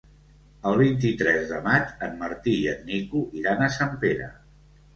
[0.69, 4.35] El vint-i-tres de maig en Martí i en Nico iran a Sempere.